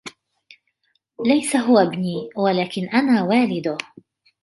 [1.27, 3.77] ليس "هو إبني" ولكن" أنا والده".